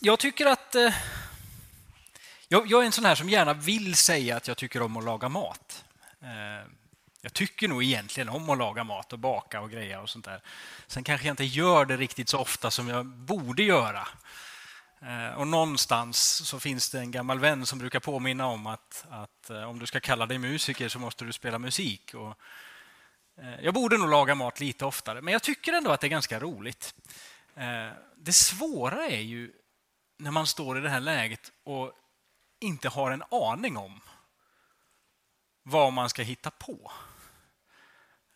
[0.00, 0.74] jag tycker att...
[0.74, 0.94] Eh,
[2.48, 5.04] jag, jag, är en sån här som gärna vill säga att jag tycker om att
[5.04, 5.84] laga mat.
[6.22, 6.70] Eh,
[7.22, 10.40] jag tycker nog egentligen om att laga mat och baka och greja och sånt där.
[10.86, 14.08] Sen kanske jag inte gör det riktigt så ofta som jag borde göra.
[15.02, 19.50] Eh, och någonstans så finns det en gammal vän som brukar påminna om att, att
[19.50, 22.14] eh, om du ska kalla dig musiker så måste du spela musik.
[22.14, 22.34] Och
[23.42, 26.08] eh, jag borde nog laga mat lite oftare, men jag tycker ändå att det är
[26.08, 26.94] ganska roligt.
[28.16, 29.52] Det svåra är ju
[30.20, 31.92] när man står i det här läget och
[32.60, 34.00] inte har en aning om
[35.62, 36.92] vad man ska hitta på.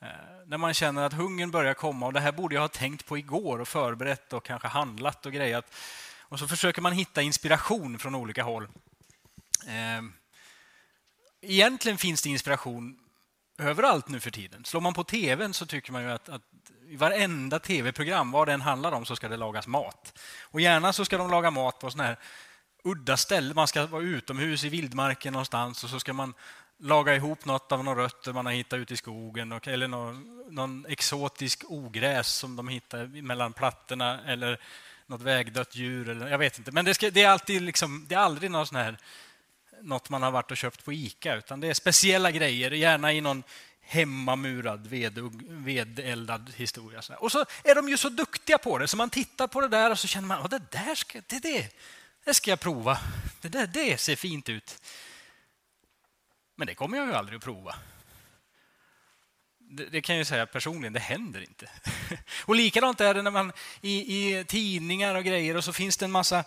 [0.01, 0.09] Eh,
[0.47, 3.19] när man känner att hungern börjar komma och det här borde jag ha tänkt på
[3.19, 5.75] igår och förberett och kanske handlat och grejat.
[6.21, 8.69] Och så försöker man hitta inspiration från olika håll.
[9.67, 10.03] Eh,
[11.41, 12.99] egentligen finns det inspiration
[13.59, 14.65] överallt nu för tiden.
[14.65, 16.43] Slår man på tvn så tycker man ju att, att
[16.89, 20.19] i varenda tv-program, vad det än handlar om, så ska det lagas mat.
[20.43, 22.19] Och gärna så ska de laga mat på sådana här
[22.85, 23.55] udda ställen.
[23.55, 26.35] Man ska vara utomhus i vildmarken någonstans och så ska man
[26.79, 30.87] laga ihop något av några rötter man har hittat ute i skogen eller någon, någon
[30.89, 34.61] exotisk ogräs som de hittar mellan plattorna eller
[35.07, 36.09] något vägdött djur.
[36.09, 36.73] Eller, jag vet inte.
[36.73, 38.99] Men det, ska, det är, alltid liksom, det är aldrig någon sån här,
[39.83, 43.21] något man har varit och köpt på Ica, utan det är speciella grejer, gärna i
[43.21, 43.43] någon
[43.87, 47.03] hemmamurad, vedeldad historia.
[47.19, 49.91] Och så är de ju så duktiga på det, så man tittar på det där
[49.91, 51.77] och så känner man att det där ska, det, det,
[52.25, 52.99] det ska jag prova.
[53.41, 54.83] Det där det ser fint ut.
[56.57, 57.75] Men det kommer jag ju aldrig att prova
[59.77, 61.71] det, det, kan jag säga personligen, det händer inte.
[62.45, 66.05] Och likadant är det när man i, i tidningar och grejer och så finns det
[66.05, 66.45] en massa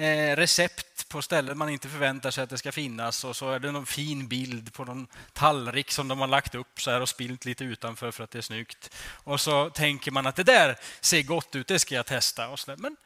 [0.00, 3.58] Eh, recept på ställen man inte förväntar sig att det ska finnas och så är
[3.58, 7.08] det någon fin bild på någon tallrik som de har lagt upp så här och
[7.08, 8.96] spilt lite utanför för att det är snyggt.
[9.24, 12.48] Och så tänker man att det där ser gott ut, det ska jag testa.
[12.48, 12.76] Och så där.
[12.76, 12.96] Men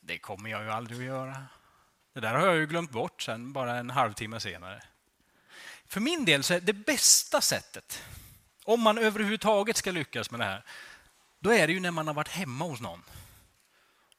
[0.00, 1.44] det kommer jag ju aldrig att göra.
[2.14, 4.82] Det där har jag ju glömt bort sen, bara en halvtimme senare.
[5.88, 8.02] För min del så är det bästa sättet
[8.64, 10.64] om man överhuvudtaget ska lyckas med det här,
[11.40, 13.02] då är det ju när man har varit hemma hos någon.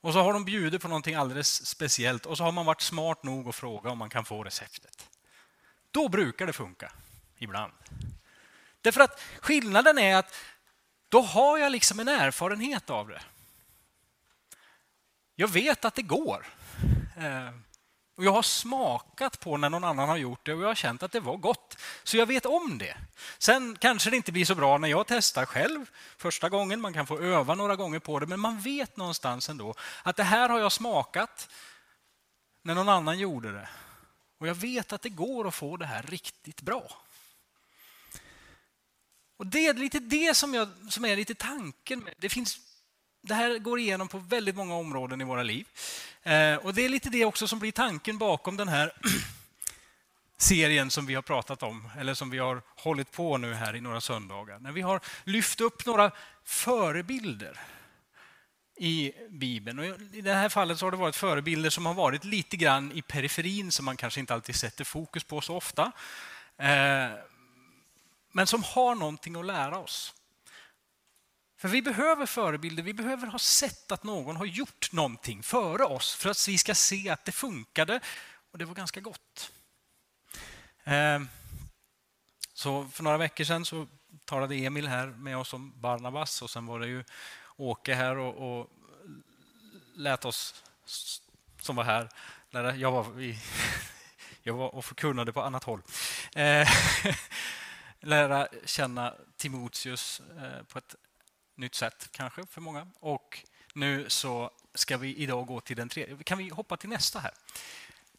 [0.01, 3.23] Och så har de bjudit på någonting alldeles speciellt och så har man varit smart
[3.23, 5.09] nog att fråga om man kan få receptet.
[5.91, 6.91] Då brukar det funka,
[7.37, 7.73] ibland.
[8.81, 10.33] Därför att skillnaden är att
[11.09, 13.21] då har jag liksom en erfarenhet av det.
[15.35, 16.47] Jag vet att det går.
[17.17, 17.49] Eh,
[18.21, 21.03] och jag har smakat på när någon annan har gjort det och jag har känt
[21.03, 21.77] att det var gott.
[22.03, 22.97] Så jag vet om det.
[23.37, 25.85] Sen kanske det inte blir så bra när jag testar själv
[26.17, 26.81] första gången.
[26.81, 29.73] Man kan få öva några gånger på det, men man vet någonstans ändå
[30.03, 31.49] att det här har jag smakat
[32.61, 33.69] när någon annan gjorde det.
[34.37, 37.01] Och jag vet att det går att få det här riktigt bra.
[39.37, 42.09] Och Det är lite det som, jag, som är lite tanken.
[42.17, 42.59] Det finns
[43.21, 45.67] det här går igenom på väldigt många områden i våra liv.
[46.23, 48.93] Eh, och Det är lite det också som blir tanken bakom den här
[50.37, 53.81] serien som vi har pratat om, eller som vi har hållit på nu här i
[53.81, 54.59] några söndagar.
[54.59, 56.11] När vi har lyft upp några
[56.43, 57.59] förebilder
[58.77, 59.79] i Bibeln.
[59.79, 62.91] Och I det här fallet så har det varit förebilder som har varit lite grann
[62.91, 65.91] i periferin, som man kanske inte alltid sätter fokus på så ofta.
[66.57, 67.09] Eh,
[68.31, 70.13] men som har någonting att lära oss.
[71.61, 76.15] För vi behöver förebilder, vi behöver ha sett att någon har gjort någonting före oss
[76.15, 77.99] för att vi ska se att det funkade
[78.51, 79.51] och det var ganska gott.
[80.83, 81.29] Ehm,
[82.53, 83.87] så för några veckor sedan så
[84.25, 87.03] talade Emil här med oss om Barnabas och sen var det ju
[87.57, 88.69] Åke här och, och
[89.95, 90.63] lät oss
[91.61, 92.09] som var här.
[92.75, 93.39] Jag var, i,
[94.43, 95.81] jag var och förkunnade på annat håll.
[96.35, 96.65] Ehm,
[97.99, 100.95] lära känna Timoteus eh, på ett
[101.61, 102.87] nytt sätt kanske för många.
[102.99, 106.23] Och nu så ska vi idag gå till den tredje.
[106.23, 107.33] Kan vi hoppa till nästa här?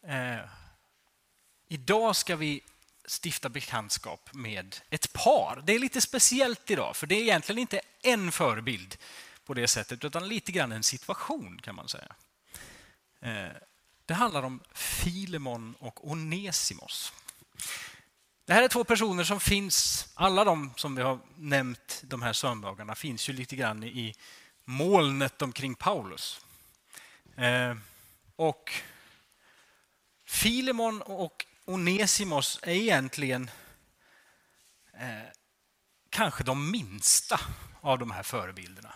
[0.03, 0.45] Eh,
[1.67, 2.61] idag ska vi
[3.21, 5.63] stifta bekantskap med ett par.
[5.65, 8.97] Det är lite speciellt idag, för det är egentligen inte en förebild
[9.45, 12.15] på det sättet, utan lite grann en situation kan man säga.
[13.21, 13.55] Eh,
[14.05, 17.13] det handlar om Filemon och Onesimos.
[18.45, 22.33] Det här är två personer som finns, alla de som vi har nämnt de här
[22.33, 24.15] söndagarna finns ju lite grann i
[24.65, 26.45] molnet omkring Paulus.
[27.35, 27.75] Eh,
[28.35, 28.71] och
[30.25, 33.49] Filemon och Onesimos är egentligen
[34.93, 35.29] eh,
[36.09, 37.39] kanske de minsta
[37.81, 38.93] av de här förebilderna.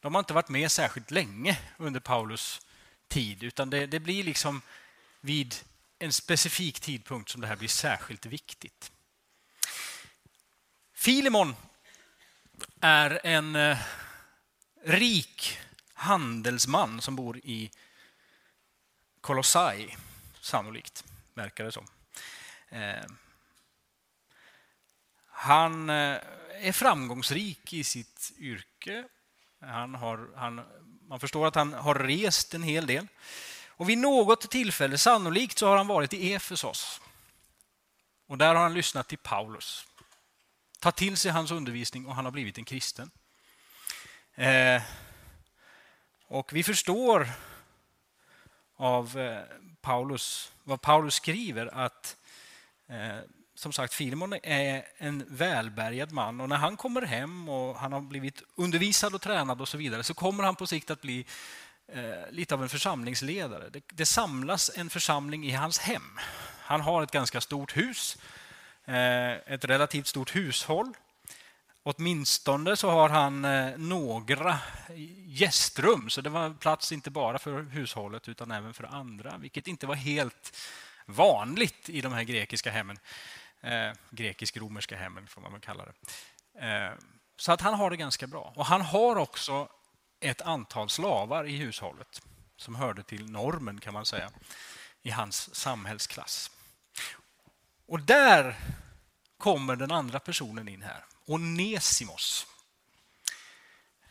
[0.00, 2.60] De har inte varit med särskilt länge under Paulus
[3.08, 4.62] tid, utan det, det blir liksom
[5.20, 5.54] vid
[5.98, 8.92] en specifik tidpunkt som det här blir särskilt viktigt.
[10.94, 11.56] Filemon
[12.80, 13.78] är en eh,
[14.84, 15.58] rik
[15.94, 17.70] handelsman som bor i
[19.20, 19.96] Kolossai,
[20.40, 21.04] sannolikt,
[21.34, 21.86] verkar det som.
[22.68, 23.04] Eh,
[25.30, 26.18] han eh,
[26.60, 29.04] är framgångsrik i sitt yrke.
[29.60, 30.60] Han har, han,
[31.08, 33.06] man förstår att han har rest en hel del.
[33.78, 37.00] Och vid något tillfälle, sannolikt, så har han varit i Efesos.
[38.26, 39.86] Och där har han lyssnat till Paulus.
[40.80, 43.10] Tagit till sig hans undervisning och han har blivit en kristen.
[44.34, 44.82] Eh,
[46.26, 47.28] och vi förstår
[48.76, 49.42] av eh,
[49.80, 52.16] Paulus, vad Paulus skriver att
[52.88, 53.18] eh,
[53.54, 58.00] som sagt, Filemon är en välbärgad man och när han kommer hem och han har
[58.00, 61.26] blivit undervisad och tränad och så vidare så kommer han på sikt att bli
[61.92, 63.68] eh, lite av en församlingsledare.
[63.68, 66.18] Det, det, samlas en församling i hans hem.
[66.60, 68.18] Han har ett ganska stort hus,
[68.84, 70.94] eh, ett relativt stort hushåll.
[71.82, 74.58] Åtminstone så har han eh, några
[75.26, 79.86] gästrum, så det var plats inte bara för hushållet utan även för andra, vilket inte
[79.86, 80.56] var helt
[81.06, 82.98] vanligt i de här grekiska hemmen.
[83.60, 85.92] Eh, Grekisk-romerska hemmen får man väl kalla det.
[86.66, 86.92] Eh,
[87.36, 88.52] så att han har det ganska bra.
[88.56, 89.68] Och han har också
[90.20, 92.22] ett antal slavar i hushållet
[92.56, 94.30] som hörde till normen kan man säga
[95.02, 96.50] i hans samhällsklass.
[97.86, 98.56] Och där
[99.38, 102.46] kommer den andra personen in här, Onesimos.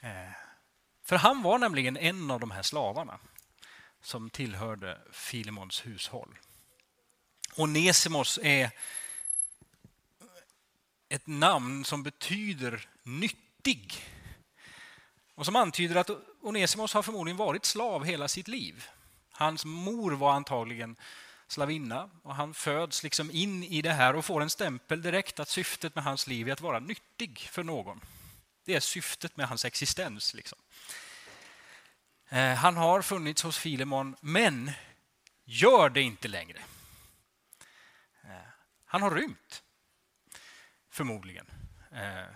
[0.02, 0.32] Eh,
[1.04, 3.20] för han var nämligen en av de här slavarna
[4.02, 6.40] som tillhörde Filemons hushåll.
[7.56, 8.72] Onesimos är
[11.10, 14.04] ett namn som betyder nyttig.
[15.38, 16.10] Och som antyder att
[16.42, 18.86] Onesimos har förmodligen varit slav hela sitt liv.
[19.32, 20.96] Hans mor var antagligen
[21.48, 25.50] slavinna och han föds liksom in i det här och får en stämpel direkt att
[25.50, 28.02] syftet med hans liv är att vara nyttig för någon.
[28.66, 30.34] Det är syftet med hans existens.
[30.34, 30.60] Liksom.
[32.30, 34.72] Eh, han har funnits hos Filemon, men
[35.46, 36.60] gör det inte längre.
[38.24, 38.50] Eh,
[38.86, 39.64] han har rymt
[40.90, 41.48] förmodligen.
[41.92, 42.34] Eh,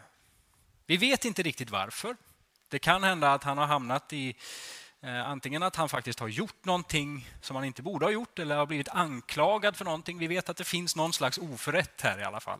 [0.86, 2.16] vi vet inte riktigt varför.
[2.72, 4.36] Det kan hända att han har hamnat i
[5.02, 8.56] eh, antingen att han faktiskt har gjort någonting som han inte borde ha gjort eller
[8.56, 10.18] har blivit anklagad för någonting.
[10.18, 12.60] Vi vet att det finns någon slags oförrätt här i alla fall.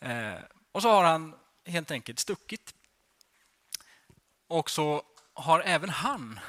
[0.00, 0.34] Eh,
[0.72, 1.34] och så har han
[1.66, 2.74] helt enkelt stuckit.
[4.46, 5.02] Och så
[5.32, 6.40] har även han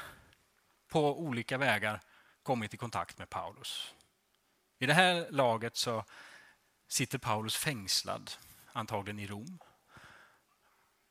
[0.88, 2.00] på olika vägar
[2.42, 3.94] kommit i kontakt med Paulus.
[4.78, 6.04] I det här laget så
[6.88, 8.30] sitter Paulus fängslad
[8.72, 9.58] antagligen i Rom.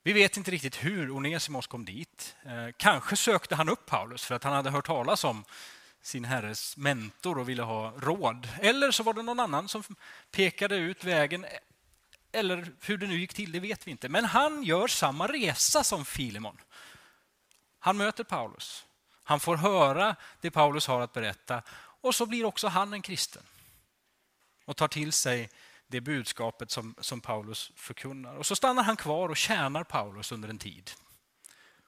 [0.06, 2.36] Vi vet inte riktigt hur Onesimos kom dit.
[2.44, 5.44] Eh, kanske sökte han upp Paulus för att han hade hört talas om
[6.02, 8.50] sin herres mentor och ville ha råd.
[8.60, 9.84] Eller så var det någon annan som
[10.32, 11.46] pekade ut vägen.
[12.32, 14.10] Eller hur det nu gick till, det vet vi inte.
[14.10, 16.58] Men han gör samma resa som Filemon.
[17.80, 18.86] Han möter Paulus.
[19.24, 21.62] Han får höra det Paulus har att berätta
[22.02, 23.44] och så blir också han en kristen
[24.66, 25.50] och tar till sig
[25.96, 28.36] det budskapet som, som Paulus förkunnar.
[28.36, 30.92] Och så stannar han kvar och tjänar Paulus under en tid.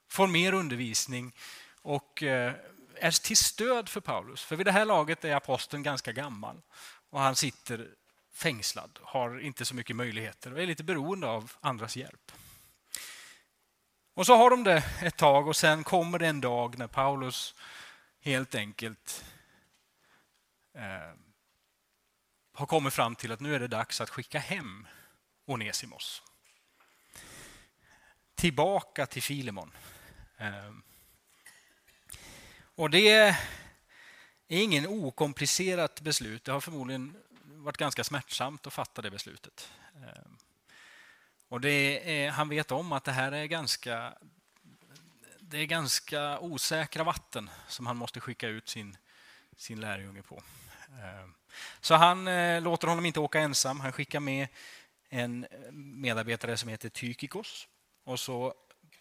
[0.10, 1.36] Får mer undervisning
[1.82, 2.54] och eh,
[2.96, 4.44] är till stöd för Paulus.
[4.44, 6.62] För vid det här laget är aposteln ganska gammal
[7.10, 7.88] och han sitter
[8.34, 12.32] fängslad, har inte så mycket möjligheter och är lite beroende av andras hjälp.
[14.14, 17.56] Och så har de det ett tag och sen kommer det en dag när Paulus
[18.22, 19.26] helt enkelt
[20.76, 21.27] eh,
[22.58, 24.88] har kommit fram till att nu är det dags att skicka hem
[25.46, 26.22] Onesimos.
[28.36, 29.72] Tillbaka till Filemon.
[30.38, 30.84] Ehm.
[32.76, 33.36] Och det är
[34.48, 36.44] ingen okomplicerat beslut.
[36.44, 39.72] Det har förmodligen varit ganska smärtsamt att fatta det beslutet.
[39.96, 40.38] Ehm.
[41.48, 44.14] Och det är, han vet om att det här är ganska,
[45.40, 48.98] det är ganska osäkra vatten som han måste skicka ut sin,
[49.56, 50.44] sin lärjunge på.
[51.04, 51.34] Ehm.
[51.82, 53.80] Så han eh, låter honom inte åka ensam.
[53.80, 54.48] Han skickar med
[55.10, 57.68] en medarbetare som heter Tykikos.
[58.06, 58.54] Och så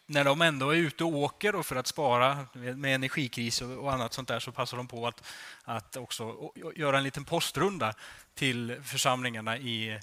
[0.07, 4.13] när de ändå är ute och åker och för att spara med energikris och annat
[4.13, 5.23] sånt där så passar de på att,
[5.65, 7.95] att också göra en liten postrunda
[8.35, 10.01] till församlingarna i,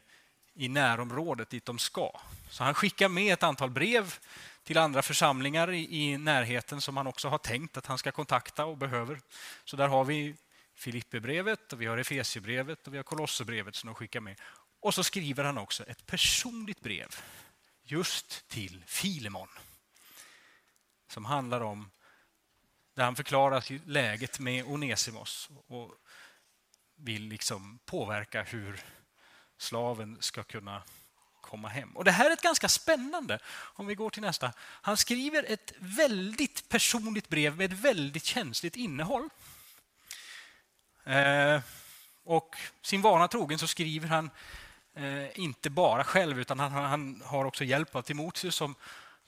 [0.54, 2.20] i närområdet dit de ska.
[2.50, 4.14] Så han skickar med ett antal brev
[4.64, 8.66] till andra församlingar i, i närheten som han också har tänkt att han ska kontakta
[8.66, 9.20] och behöver.
[9.66, 10.36] Så där har vi
[10.76, 14.40] Filipperbrevet, och vi har Efesierbrevet och vi har Kolosserbrevet som de skickar med.
[14.80, 17.16] Och så skriver han också ett personligt brev
[17.84, 19.48] just till Filemon.
[21.08, 21.92] Som handlar om,
[22.96, 25.96] där han förklarar läget med Onesimos och
[26.96, 28.82] vill liksom påverka hur
[29.58, 30.84] slaven ska kunna
[31.42, 31.98] komma hem.
[31.98, 34.54] Och Det här är ett ganska spännande, om vi går till nästa.
[34.60, 39.30] Han skriver ett väldigt personligt brev med ett väldigt känsligt innehåll.
[41.06, 41.62] Eh,
[42.24, 44.30] och sin vana trogen så skriver han
[44.96, 48.76] eh, inte bara själv utan han, har också hjälp av Timoteus som,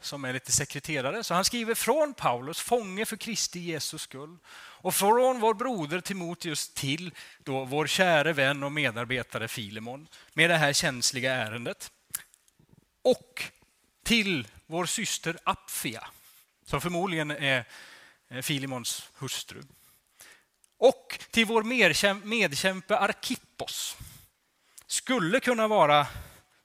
[0.02, 1.24] som är lite sekreterare.
[1.24, 6.70] Så han skriver från Paulus, fånge för Kristi Jesus skull och från vår broder Timoteus
[6.70, 7.14] till
[7.44, 11.92] då vår käre vän och medarbetare Filemon med det här känsliga ärendet.
[13.02, 13.44] Och
[14.04, 16.08] till vår syster Apfia,
[16.66, 17.66] som förmodligen är
[18.30, 19.62] eh, Filimons hustru.
[20.78, 21.64] Och till vår
[22.26, 23.98] medkämpe Arkippos.
[24.88, 26.08] Skulle kunna vara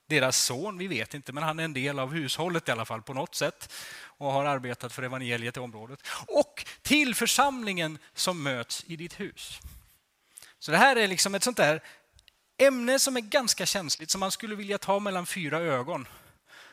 [0.07, 3.03] deras son, vi vet inte, men han är en del av hushållet i alla fall
[3.03, 6.07] på något sätt och har arbetat för evangeliet i området.
[6.27, 9.59] Och till församlingen som möts i ditt hus.
[10.59, 11.83] Så det här är liksom ett sånt där
[12.59, 16.09] ämne som är ganska känsligt, som man skulle vilja ta mellan fyra ögon.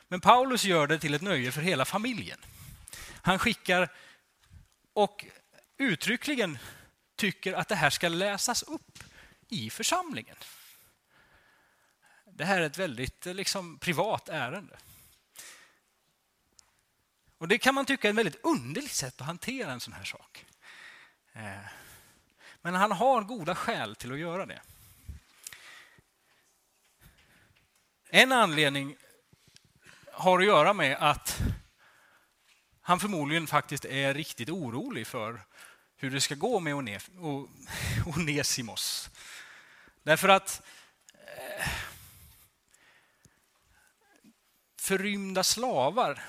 [0.07, 2.39] Men Paulus gör det till ett nöje för hela familjen.
[3.21, 3.89] Han skickar
[4.93, 5.25] och
[5.77, 6.57] uttryckligen
[7.17, 9.03] tycker att det här ska läsas upp
[9.47, 10.35] i församlingen.
[12.25, 14.77] Det här är ett väldigt eh, liksom, privat ärende.
[17.37, 20.03] Och Det kan man tycka är ett väldigt underligt sätt att hantera en sån här
[20.03, 20.45] sak.
[21.33, 21.65] Eh,
[22.61, 24.61] men han har goda skäl till att göra det.
[28.09, 28.97] En anledning
[30.11, 31.39] har att göra med att
[32.81, 35.46] han förmodligen faktiskt är riktigt orolig för
[35.97, 37.01] hur det ska gå med
[38.05, 39.09] Onesimos.
[40.03, 40.61] Därför att
[41.13, 41.67] eh,
[44.79, 46.23] förrymda slavar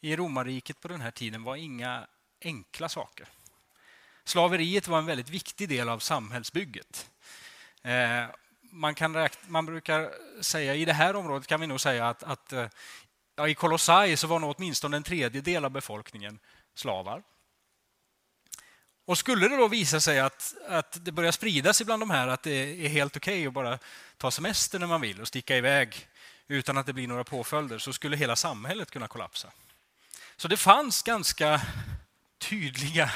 [0.00, 2.06] i romarriket på den här tiden var inga
[2.40, 3.28] enkla saker.
[4.24, 7.10] Slaveriet var en väldigt viktig del av samhällsbygget.
[7.82, 8.24] Eh,
[8.62, 10.12] man, kan räkna, man brukar
[10.42, 12.68] säga, i det här området kan vi nog säga att, att eh,
[13.36, 16.38] ja, i Kolossai så var nog åtminstone en tredjedel av befolkningen
[16.74, 17.22] slavar.
[19.10, 22.42] Och skulle det då visa sig att, att det börjar spridas bland de här att
[22.42, 23.78] det är helt okej okay att bara
[24.16, 26.06] ta semester när man vill och sticka iväg
[26.48, 29.52] utan att det blir några påföljder så skulle hela samhället kunna kollapsa.
[30.36, 31.60] Så det fanns ganska
[32.38, 33.10] tydliga,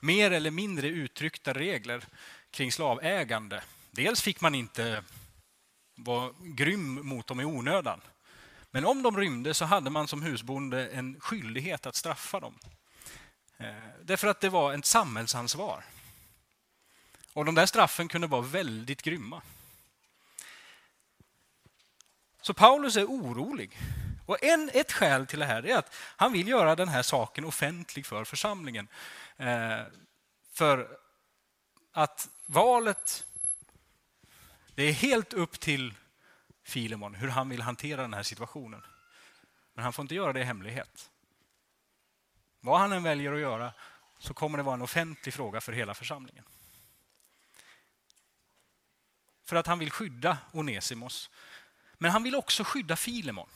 [0.00, 2.04] mer eller mindre uttryckta regler
[2.50, 3.62] kring slavägande.
[3.90, 5.02] Dels fick man inte
[5.94, 8.00] vara grym mot dem i onödan.
[8.70, 12.54] Men om de rymde så hade man som husbonde en skyldighet att straffa dem.
[13.60, 15.84] Eh, därför att det var ett samhällsansvar.
[17.32, 19.42] Och de där straffen kunde vara väldigt grymma.
[22.42, 23.78] Så Paulus är orolig.
[24.26, 27.44] Och en, ett skäl till det här är att han vill göra den här saken
[27.44, 28.88] offentlig för församlingen.
[29.36, 29.80] Eh,
[30.52, 30.98] för
[31.92, 33.24] att valet,
[34.74, 35.94] det är helt upp till
[36.62, 38.82] Filemon hur han vill hantera den här situationen.
[39.74, 41.10] Men han får inte göra det i hemlighet.
[42.60, 43.72] Vad han än väljer att göra
[44.18, 46.44] så kommer det vara en offentlig fråga för hela församlingen.
[49.44, 51.30] För att han vill skydda Onesimos.
[51.98, 53.48] Men han vill också skydda Filemon.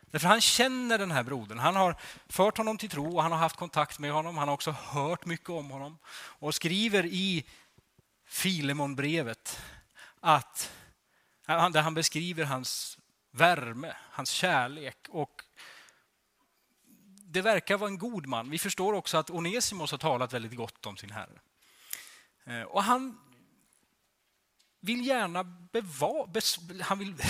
[0.00, 1.58] Därför han känner den här brodern.
[1.58, 4.38] Han har fört honom till tro och han har haft kontakt med honom.
[4.38, 7.44] Han har också hört mycket om honom och skriver i
[8.26, 9.62] Filemonbrevet
[10.20, 10.72] att
[11.46, 12.98] där han beskriver hans
[13.30, 15.42] värme, hans kärlek och
[17.30, 18.50] det verkar vara en god man.
[18.50, 21.40] Vi förstår också att Onesimos har talat väldigt gott om sin herre.
[22.44, 23.18] Eh, och han
[24.80, 26.40] vill gärna bevara...
[26.82, 27.16] Han vill,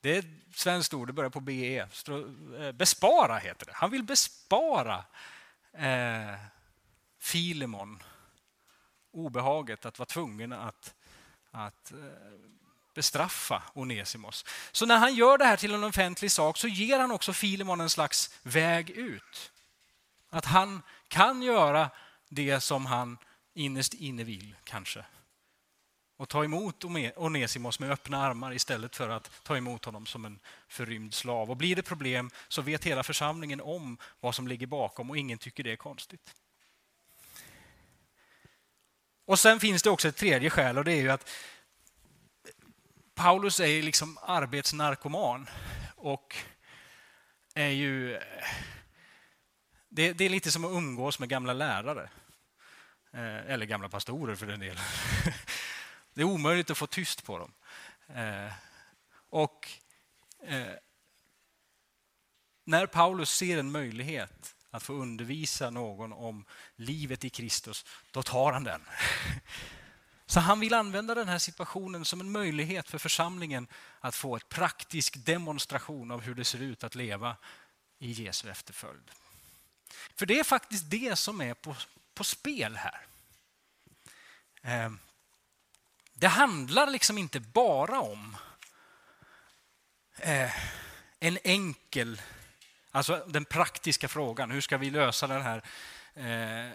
[0.00, 1.88] det är ett svenskt ord, det börjar på BE.
[2.58, 3.72] Eh, bespara heter det.
[3.74, 5.04] Han vill bespara
[5.72, 6.34] eh,
[7.18, 8.02] Filemon
[9.10, 10.94] obehaget att vara tvungen att,
[11.50, 11.98] att eh,
[12.96, 14.44] bestraffa Onesimos.
[14.72, 17.80] Så när han gör det här till en offentlig sak så ger han också Filemon
[17.80, 19.52] en slags väg ut.
[20.30, 21.90] Att han kan göra
[22.28, 23.18] det som han
[23.54, 25.04] innerst inne vill, kanske.
[26.16, 26.84] Och ta emot
[27.16, 30.38] Onesimos med öppna armar istället för att ta emot honom som en
[30.68, 31.50] förrymd slav.
[31.50, 35.38] Och blir det problem så vet hela församlingen om vad som ligger bakom och ingen
[35.38, 36.34] tycker det är konstigt.
[39.24, 41.30] Och sen finns det också ett tredje skäl och det är ju att
[43.16, 45.48] Paulus är liksom arbetsnarkoman
[45.96, 46.36] och
[47.54, 48.20] är ju...
[49.88, 52.10] Det, det, är lite som att umgås med gamla lärare.
[53.12, 54.82] Eh, eller gamla pastorer för den delen.
[56.14, 57.52] Det är omöjligt att få tyst på dem.
[58.16, 58.52] Eh,
[59.30, 59.68] och
[60.42, 60.66] eh,
[62.64, 66.44] när Paulus ser en möjlighet att få undervisa någon om
[66.76, 68.80] livet i Kristus, då tar han den.
[70.26, 73.66] Så han vill använda den här situationen som en möjlighet för församlingen
[74.00, 77.36] att få en praktisk demonstration av hur det ser ut att leva
[77.98, 79.10] i Jesu efterföljd.
[80.14, 81.76] För det är faktiskt det som är på,
[82.14, 83.06] på spel här.
[84.62, 84.92] Eh,
[86.14, 88.36] det handlar liksom inte bara om
[90.18, 90.50] eh,
[91.20, 92.22] en enkel,
[92.90, 94.50] alltså den praktiska frågan.
[94.50, 95.62] Hur ska vi lösa den här
[96.14, 96.72] eh,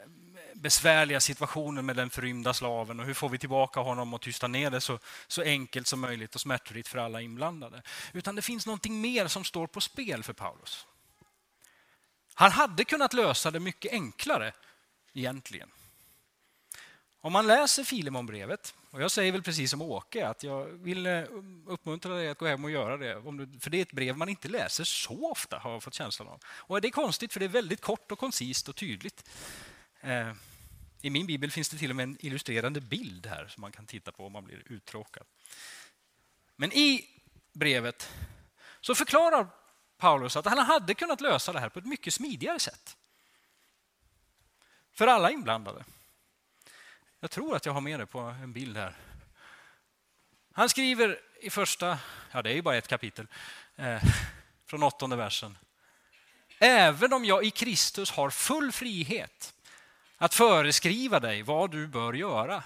[0.56, 4.70] besvärliga situationen med den förrymda slaven och hur får vi tillbaka honom och tysta ner
[4.70, 7.82] det så, så enkelt som möjligt och smärtfritt för alla inblandade.
[8.14, 10.86] Utan det finns någonting mer som står på spel för Paulus.
[12.34, 14.54] Han hade kunnat lösa det mycket enklare
[15.14, 15.70] egentligen.
[17.24, 21.24] Om man läser Filemonbrevet, och jag säger väl precis som Åke att jag vill eh,
[21.68, 23.22] uppmuntra dig att gå hem och göra det,
[23.60, 26.40] för det är ett brev man inte läser så ofta har jag fått känslan av.
[26.46, 29.30] Och det är konstigt för det är väldigt kort och koncist och tydligt.
[30.02, 30.34] Eh,
[31.02, 33.86] I min bibel finns det till och med en illustrerande bild här som man kan
[33.86, 35.24] titta på om man blir uttråkad.
[36.56, 37.08] Men i
[37.54, 38.12] brevet
[38.82, 39.48] så förklarar
[39.98, 42.98] Paulus att han hade kunnat lösa det här på ett mycket smidigare sätt.
[44.92, 45.84] För alla inblandade.
[47.20, 48.96] Jag tror att jag har med det på en bild här.
[50.54, 52.00] Han skriver i första,
[52.32, 53.28] ja det är ju bara ett kapitel,
[53.76, 54.04] eh,
[54.66, 55.58] från åttonde versen.
[56.60, 59.54] Även om jag i Kristus har full frihet
[60.22, 62.64] att föreskriva dig vad du bör göra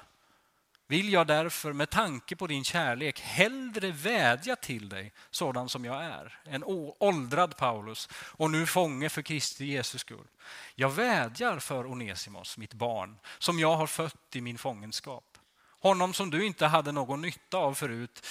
[0.88, 6.04] vill jag därför med tanke på din kärlek hellre vädja till dig sådan som jag
[6.04, 6.40] är.
[6.44, 6.64] En
[7.00, 10.28] åldrad Paulus och nu fånge för Kristi Jesus skull.
[10.76, 15.38] Jag vädjar för Onesimos, mitt barn, som jag har fött i min fångenskap.
[15.80, 18.26] Honom som du inte hade någon nytta av förut,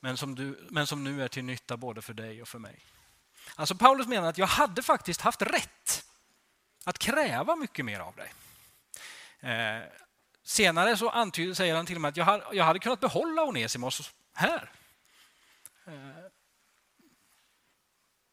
[0.00, 2.78] men som, du, men som nu är till nytta både för dig och för mig.
[3.54, 6.06] Alltså Paulus menar att jag hade faktiskt haft rätt
[6.86, 8.32] att kräva mycket mer av dig.
[9.40, 9.82] Eh,
[10.42, 13.42] senare så antyder, säger han till och med att jag hade, jag hade kunnat behålla
[13.42, 14.70] Onesimos här.
[15.86, 15.92] Eh,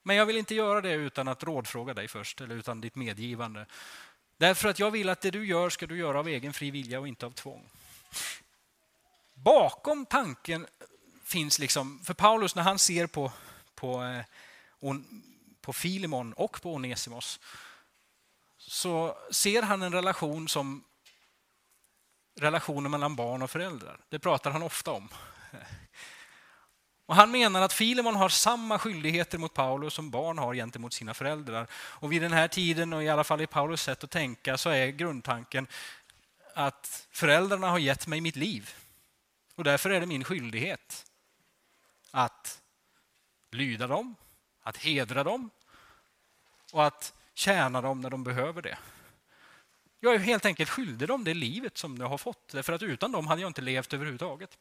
[0.03, 3.65] men jag vill inte göra det utan att rådfråga dig först, eller utan ditt medgivande.
[4.37, 6.99] Därför att jag vill att det du gör ska du göra av egen fri vilja
[6.99, 7.69] och inte av tvång.
[9.33, 10.67] Bakom tanken
[11.23, 13.31] finns liksom, för Paulus när han ser på,
[13.75, 14.95] på, eh,
[15.61, 17.39] på Filimon och på Onesimos
[18.67, 20.83] så ser han en relation som
[22.39, 23.99] relationen mellan barn och föräldrar.
[24.09, 25.09] Det pratar han ofta om.
[27.05, 31.13] Och han menar att Filemon har samma skyldigheter mot Paulus som barn har gentemot sina
[31.13, 31.67] föräldrar.
[31.73, 34.69] Och vid den här tiden, och i alla fall i Paulus sätt att tänka, så
[34.69, 35.67] är grundtanken
[36.55, 38.75] att föräldrarna har gett mig mitt liv.
[39.55, 41.05] Och därför är det min skyldighet
[42.11, 42.61] att
[43.51, 44.15] lyda dem,
[44.61, 45.49] att hedra dem
[46.71, 48.77] och att tjäna dem när de behöver det.
[49.99, 53.11] Jag är helt enkelt skyldig dem det livet som jag har fått, för att utan
[53.11, 54.57] dem hade jag inte levt överhuvudtaget.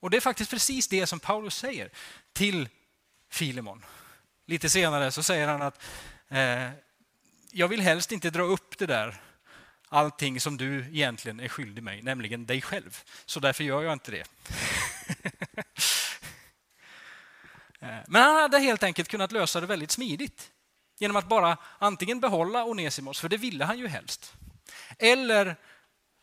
[0.00, 1.90] Och det är faktiskt precis det som Paulus säger
[2.32, 2.68] till
[3.30, 3.84] Filemon.
[4.46, 5.82] Lite senare så säger han att
[6.28, 6.70] eh,
[7.52, 9.20] jag vill helst inte dra upp det där
[9.88, 13.02] allting som du egentligen är skyldig mig, nämligen dig själv.
[13.26, 14.24] Så därför gör jag inte det.
[17.80, 20.50] Eh, men han hade helt enkelt kunnat lösa det väldigt smidigt
[20.98, 24.32] genom att bara antingen behålla Onesimos, för det ville han ju helst,
[24.98, 25.56] eller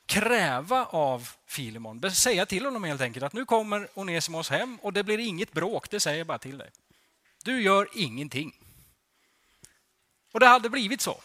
[0.05, 5.03] kräva av Filemon, säga till honom helt enkelt att nu kommer Onesimos hem och det
[5.03, 6.71] blir inget bråk, det säger jag bara till dig.
[7.43, 8.53] Du gör ingenting.
[10.31, 11.21] Och det hade blivit så.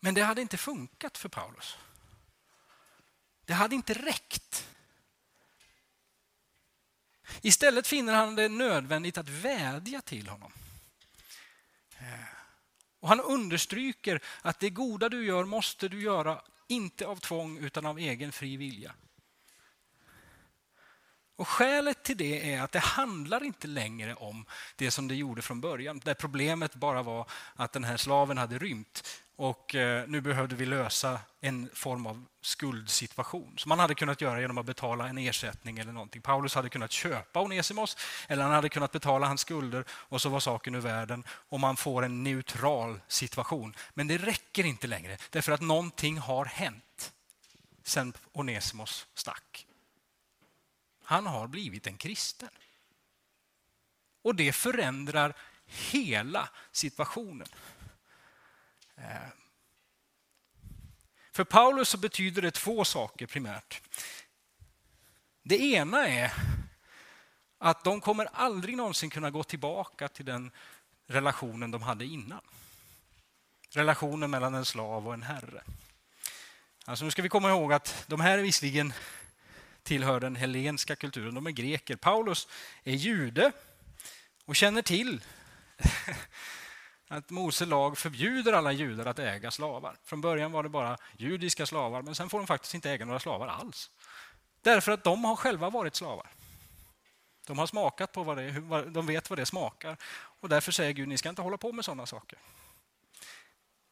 [0.00, 1.76] Men det hade inte funkat för Paulus.
[3.44, 4.66] Det hade inte räckt.
[7.42, 10.52] Istället finner han det nödvändigt att vädja till honom.
[11.98, 12.04] Eh,
[13.00, 17.86] och Han understryker att det goda du gör måste du göra, inte av tvång utan
[17.86, 18.94] av egen fri vilja.
[21.36, 25.42] Och Skälet till det är att det handlar inte längre om det som det gjorde
[25.42, 30.20] från början, där problemet bara var att den här slaven hade rymt och eh, nu
[30.20, 35.08] behövde vi lösa en form av skuldsituation som man hade kunnat göra genom att betala
[35.08, 36.22] en ersättning eller någonting.
[36.22, 37.96] Paulus hade kunnat köpa Onesimos
[38.28, 41.76] eller han hade kunnat betala hans skulder och så var saken ur världen och man
[41.76, 43.74] får en neutral situation.
[43.94, 47.12] Men det räcker inte längre därför att någonting har hänt
[47.82, 49.66] sen Onesimos stack.
[51.04, 52.50] Han har blivit en kristen.
[54.22, 55.34] Och det förändrar
[55.66, 57.48] hela situationen.
[59.00, 59.28] Eh,
[61.32, 63.82] för Paulus så betyder det två saker primärt.
[65.42, 66.32] Det ena är
[67.58, 70.50] att de kommer aldrig någonsin kunna gå tillbaka till den
[71.06, 72.40] relationen de hade innan.
[73.70, 75.62] Relationen mellan en slav och en herre.
[76.84, 78.92] Alltså nu ska vi komma ihåg att de här visserligen
[79.82, 81.96] tillhör den helenska kulturen, de är greker.
[81.96, 82.48] Paulus
[82.84, 83.52] är jude
[84.44, 85.24] och känner till
[87.12, 89.96] att Mose lag förbjuder alla judar att äga slavar.
[90.04, 93.20] Från början var det bara judiska slavar, men sen får de faktiskt inte äga några
[93.20, 93.90] slavar alls.
[94.62, 96.26] Därför att de har själva varit slavar.
[97.46, 99.96] De har smakat på vad det är, de vet vad det smakar.
[100.12, 102.38] Och därför säger Gud, ni ska inte hålla på med sådana saker.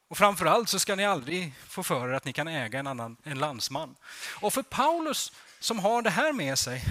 [0.09, 3.17] Och framförallt så ska ni aldrig få för er att ni kan äga en annan
[3.23, 3.97] en landsman.
[4.41, 6.83] Och för Paulus som har det här med sig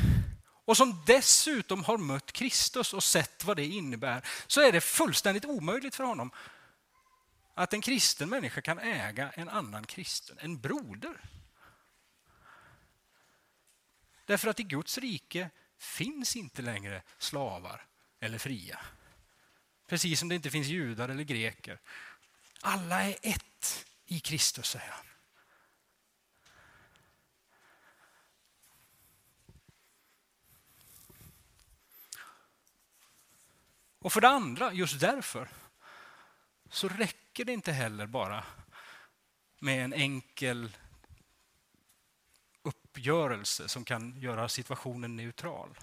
[0.68, 5.46] och som dessutom har mött Kristus och sett vad det innebär, så är det fullständigt
[5.46, 6.32] omöjligt för honom
[7.54, 11.22] att en kristen människa kan äga en annan kristen, en broder.
[14.26, 17.86] Därför att i Guds rike finns inte längre slavar
[18.20, 18.80] eller fria.
[19.88, 21.80] Precis som det inte finns judar eller greker.
[22.62, 25.06] Alla är ett i Kristus, säger han.
[34.08, 35.50] Och för det andra, just därför,
[36.70, 38.44] så räcker det inte heller bara
[39.60, 40.78] med en enkel
[42.62, 45.78] uppgörelse som kan göra situationen neutral.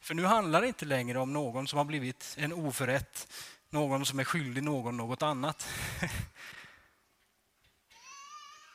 [0.00, 3.32] För nu handlar det inte längre om någon som har blivit en oförrätt,
[3.70, 5.68] någon som är skyldig någon något annat.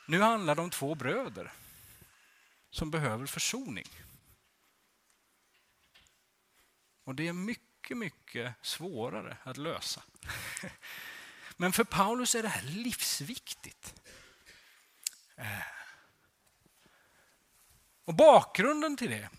[0.06, 1.52] Nu handlar det om två bröder
[2.70, 3.88] som behöver försoning.
[7.04, 10.02] Och det är mycket, mycket mycket svårare att lösa.
[11.56, 13.94] Men för Paulus är det här livsviktigt.
[15.36, 15.62] Eh.
[18.04, 19.30] Och bakgrunden till det,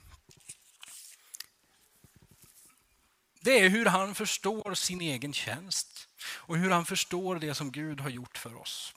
[3.41, 7.99] det är hur han förstår sin egen tjänst och hur han förstår det som Gud
[7.99, 8.95] har gjort för oss.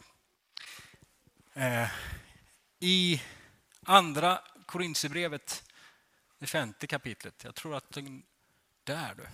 [1.55, 1.89] Eh,
[2.81, 3.23] I
[3.83, 5.71] andra Korintierbrevet,
[6.39, 8.23] det femte kapitlet, jag tror att den,
[8.85, 9.27] där du,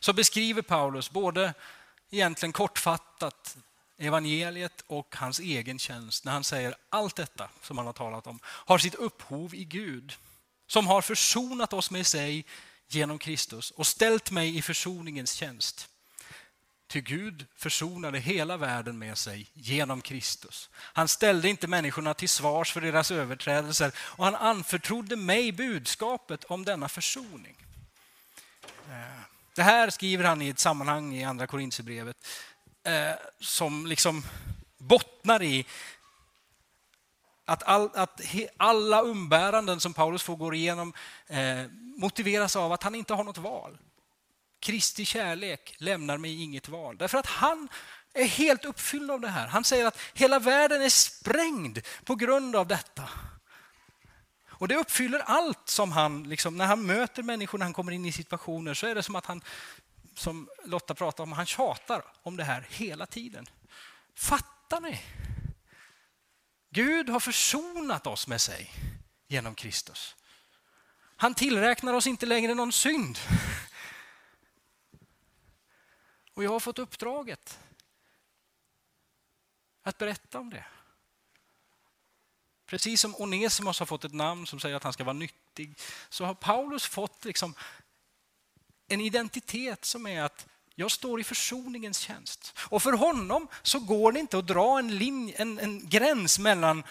[0.00, 1.54] så beskriver Paulus både
[2.10, 3.56] egentligen kortfattat
[3.98, 8.38] evangeliet och hans egen tjänst när han säger allt detta som han har talat om
[8.44, 10.16] har sitt upphov i Gud
[10.66, 12.44] som har försonat oss med sig
[12.88, 15.88] genom Kristus och ställt mig i försoningens tjänst.
[16.88, 20.70] Ty Gud försonade hela världen med sig genom Kristus.
[20.74, 26.64] Han ställde inte människorna till svars för deras överträdelser och han anförtrodde mig budskapet om
[26.64, 27.65] denna försoning.
[29.54, 32.16] Det här skriver han i ett sammanhang i Andra Korintierbrevet
[32.84, 34.24] eh, som liksom
[34.78, 35.66] bottnar i
[37.44, 40.92] att, all, att he, alla umbäranden som Paulus får gå igenom
[41.26, 41.62] eh,
[41.96, 43.78] motiveras av att han inte har något val.
[44.60, 46.96] Kristi kärlek lämnar mig inget val.
[46.96, 47.68] Därför att han
[48.14, 49.46] är helt uppfylld av det här.
[49.46, 53.08] Han säger att hela världen är sprängd på grund av detta.
[54.58, 58.06] Och det uppfyller allt som han, liksom, när han möter människor, när han kommer in
[58.06, 59.42] i situationer, så är det som att han
[60.14, 63.46] som Lotta pratade om, han tjatar om det här hela tiden.
[64.14, 65.02] Fattar ni?
[66.70, 68.72] Gud har försonat oss med sig
[69.28, 70.16] genom Kristus.
[71.16, 73.18] Han tillräknar oss inte längre någon synd.
[76.34, 77.58] Och jag har fått uppdraget
[79.82, 80.64] att berätta om det.
[82.66, 85.74] Precis som Onesimus har fått ett namn som säger att han ska vara nyttig,
[86.08, 87.54] så har Paulus fått liksom
[88.88, 92.54] en identitet som är att jag står i försoningens tjänst.
[92.58, 96.82] Och för honom så går det inte att dra en, linje, en, en gräns mellan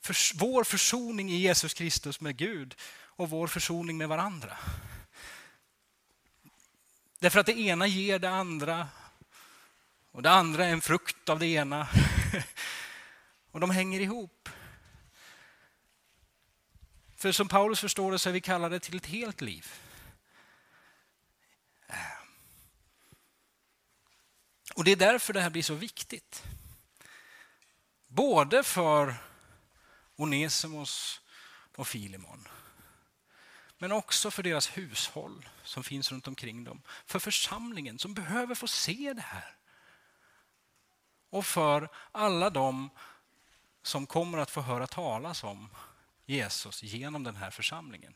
[0.00, 4.58] för, vår försoning i Jesus Kristus med Gud och vår försoning med varandra.
[7.18, 8.88] Därför att det ena ger det andra
[10.12, 11.88] och det andra är en frukt av det ena.
[13.52, 14.48] Och de hänger ihop.
[17.16, 19.72] För som Paulus förstår det så är vi kallade till ett helt liv.
[21.86, 21.96] Äh.
[24.74, 26.42] Och Det är därför det här blir så viktigt.
[28.06, 29.14] Både för
[30.16, 31.20] Onesimos
[31.76, 32.48] och Filimon.
[33.78, 36.82] Men också för deras hushåll som finns runt omkring dem.
[37.06, 39.56] För församlingen som behöver få se det här.
[41.30, 42.90] Och för alla de
[43.82, 45.68] som kommer att få höra talas om
[46.26, 48.14] Jesus genom den här församlingen.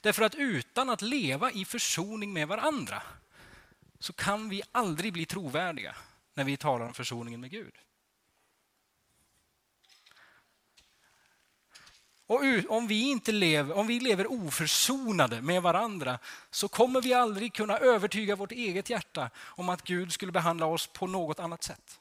[0.00, 3.02] Därför att utan att leva i försoning med varandra
[3.98, 5.96] så kan vi aldrig bli trovärdiga
[6.34, 7.74] när vi talar om försoningen med Gud.
[12.26, 16.18] Och om vi, inte lever, om vi lever oförsonade med varandra
[16.50, 20.86] så kommer vi aldrig kunna övertyga vårt eget hjärta om att Gud skulle behandla oss
[20.86, 22.00] på något annat sätt.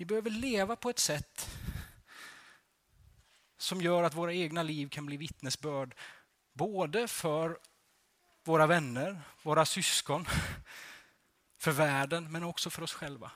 [0.00, 1.50] Vi behöver leva på ett sätt
[3.58, 5.94] som gör att våra egna liv kan bli vittnesbörd
[6.52, 7.58] både för
[8.44, 10.26] våra vänner, våra syskon,
[11.58, 13.32] för världen men också för oss själva.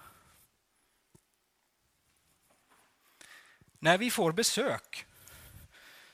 [3.79, 5.07] När vi får besök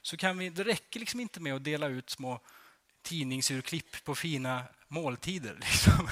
[0.03, 2.41] så kan vi, det räcker liksom inte med att dela ut små
[3.03, 6.09] tidningsurklipp på fina måltider liksom,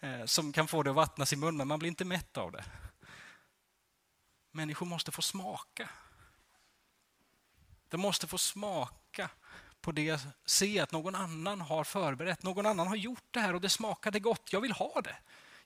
[0.00, 1.68] eh, som kan få det att vattnas i munnen.
[1.68, 2.64] Man blir inte mätt av det.
[4.52, 5.88] Människor måste få smaka.
[7.88, 9.30] De måste få smaka
[9.80, 13.60] på det, se att någon annan har förberett, någon annan har gjort det här och
[13.60, 14.52] det smakade gott.
[14.52, 15.16] Jag vill ha det.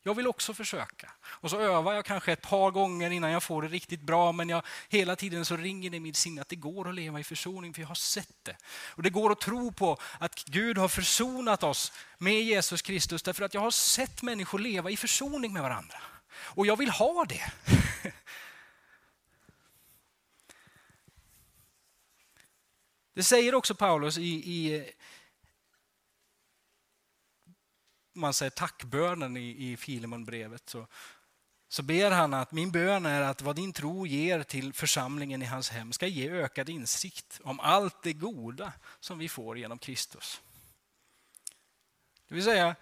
[0.06, 1.10] Jag vill också försöka.
[1.24, 4.48] Och så övar jag kanske ett par gånger innan jag får det riktigt bra, men
[4.48, 7.24] jag, hela tiden så ringer det i mitt sinne att det går att leva i
[7.24, 8.56] försoning, för jag har sett det.
[8.66, 13.44] Och det går att tro på att Gud har försonat oss med Jesus Kristus, därför
[13.44, 15.98] att jag har sett människor leva i försoning med varandra.
[16.36, 17.52] Och jag vill ha det.
[23.16, 24.90] Det säger också Paulus i, i
[28.12, 30.68] man säger tackbönen i, i Filemonbrevet.
[30.68, 30.86] Så,
[31.68, 35.44] så ber han att min bön är att vad din tro ger till församlingen i
[35.44, 40.40] hans hem ska ge ökad insikt om allt det goda som vi får genom Kristus.
[42.28, 42.76] Det vill säga,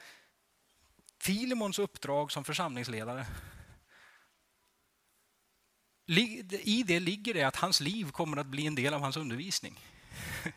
[1.19, 3.27] Filemons uppdrag som församlingsledare
[6.07, 9.81] i det ligger det att hans liv kommer att bli en del av hans undervisning.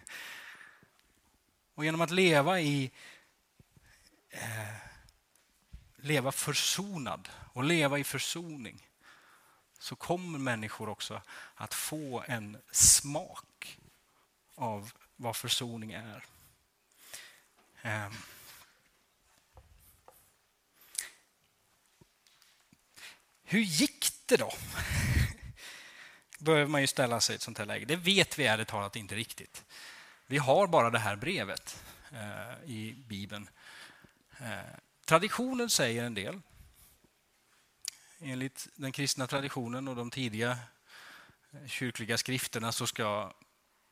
[1.75, 2.91] Och genom att leva i
[4.29, 4.75] eh,
[5.95, 8.87] leva försonad och leva i försoning
[9.79, 11.21] så kommer människor också
[11.55, 13.79] att få en smak
[14.55, 16.25] av vad försoning är.
[17.81, 18.11] Eh.
[23.43, 24.53] Hur gick det då?
[26.47, 27.85] Behöver man ju ställa sig i ett sånt här läge.
[27.85, 29.63] Det vet vi ärligt talat inte riktigt.
[30.27, 33.49] Vi har bara det här brevet eh, i Bibeln.
[34.39, 36.41] Eh, traditionen säger en del.
[38.19, 40.57] Enligt den kristna traditionen och de tidiga
[41.51, 43.33] eh, kyrkliga skrifterna så ska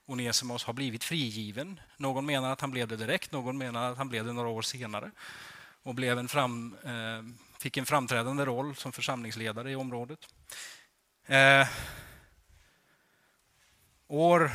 [0.05, 1.79] Onesimos ha blivit frigiven.
[1.97, 4.61] Någon menar att han blev det direkt, någon menar att han blev det några år
[4.61, 5.11] senare
[5.83, 7.23] och blev en fram, eh,
[7.59, 10.19] fick en framträdande roll som församlingsledare i området.
[11.25, 11.67] Eh,
[14.07, 14.51] År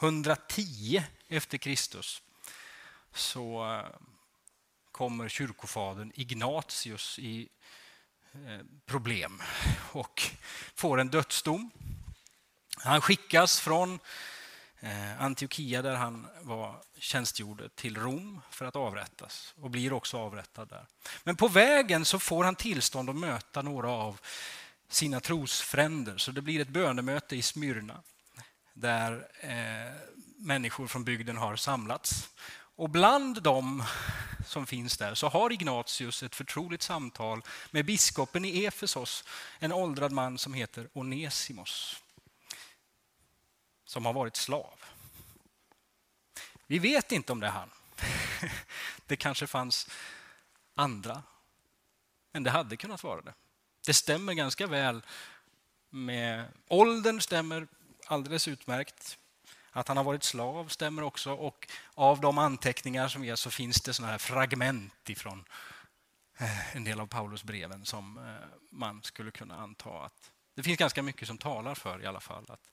[0.00, 2.22] 110 efter Kristus
[3.14, 3.84] så eh,
[4.92, 7.48] kommer kyrkofadern Ignatius i
[8.32, 9.42] eh, problem
[9.92, 10.22] och
[10.74, 11.70] får en dödsdom.
[12.76, 13.98] Han skickas från
[14.80, 20.68] eh, Antiochia där han var tjänstgjorde till Rom för att avrättas och blir också avrättad
[20.68, 20.86] där.
[21.24, 24.20] Men på vägen så får han tillstånd att möta några av
[24.88, 28.02] sina trosfränder så det blir ett bönemöte i Smyrna
[28.80, 29.92] där eh,
[30.36, 32.28] människor från bygden har samlats.
[32.76, 33.84] Och bland dem
[34.46, 39.24] som finns där så har Ignatius ett förtroligt samtal med biskopen i Efesos,
[39.58, 42.02] en åldrad man som heter Onesimos,
[43.84, 44.74] som har varit slav.
[46.66, 47.70] Vi vet inte om det är han.
[49.06, 49.88] Det kanske fanns
[50.74, 51.22] andra,
[52.32, 53.34] men det hade kunnat vara det.
[53.86, 55.02] Det stämmer ganska väl
[55.90, 57.66] med åldern, stämmer
[58.10, 59.18] alldeles utmärkt.
[59.72, 63.80] Att han har varit slav stämmer också och av de anteckningar som ges så finns
[63.80, 65.44] det såna här fragment ifrån
[66.38, 70.78] eh, en del av Paulus breven som eh, man skulle kunna anta att det finns
[70.78, 72.72] ganska mycket som talar för i alla fall att,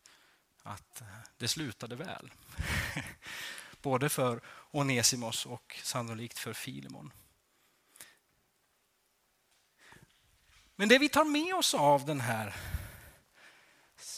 [0.63, 2.31] att eh, det slutade väl.
[3.81, 7.13] Både för Onesimos och sannolikt för Filemon.
[10.75, 12.55] Men det vi tar med oss av den här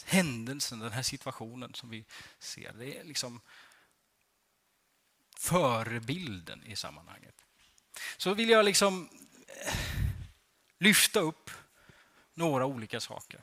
[0.06, 2.04] händelsen, den här situationen som vi
[2.38, 2.72] ser.
[2.72, 3.40] Det är liksom
[5.36, 7.34] förebilden i sammanhanget.
[8.16, 9.08] Så vill jag liksom
[9.66, 9.74] eh,
[10.78, 11.50] lyfta upp
[12.34, 13.40] några olika saker.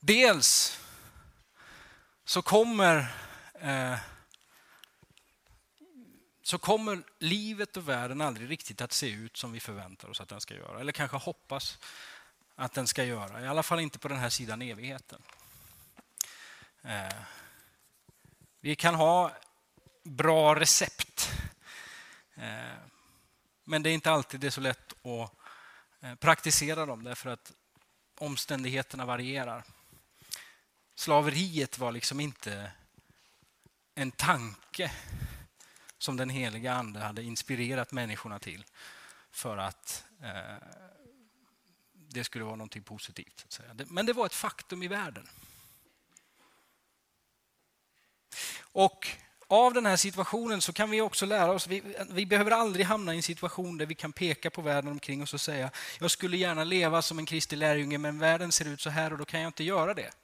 [0.00, 0.80] Dels
[2.24, 3.14] så kommer
[3.54, 3.98] eh,
[6.42, 10.28] så kommer livet och världen aldrig riktigt att se ut som vi förväntar oss att
[10.28, 10.80] den ska göra.
[10.80, 11.78] Eller kanske hoppas
[12.54, 13.42] att den ska göra.
[13.42, 15.22] I alla fall inte på den här sidan evigheten.
[16.82, 17.16] Eh,
[18.60, 19.32] vi kan ha
[20.02, 21.30] bra recept.
[22.34, 22.78] Eh,
[23.64, 25.32] men det är inte alltid det är så lätt att
[26.00, 27.52] eh, praktisera dem därför att
[28.18, 29.64] omständigheterna varierar.
[30.94, 32.72] Slaveriet var liksom inte
[33.94, 34.92] en tanke
[35.98, 38.64] som den heliga Ande hade inspirerat människorna till
[39.30, 40.04] för att
[42.14, 43.40] det skulle vara något positivt.
[43.40, 43.86] Så att säga.
[43.90, 45.28] Men det var ett faktum i världen.
[48.60, 49.08] Och
[49.46, 53.14] av den här situationen så kan vi också lära oss, vi, vi, behöver aldrig hamna
[53.14, 56.36] i en situation där vi kan peka på världen omkring oss och säga jag skulle
[56.36, 59.40] gärna leva som en Kristi lärjunge men världen ser ut så här och då kan
[59.40, 60.10] jag inte göra det.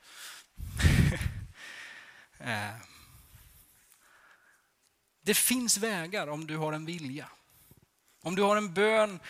[2.42, 2.74] Eh.
[5.22, 7.28] Det finns vägar om du har en vilja.
[8.22, 9.20] Om du har en bön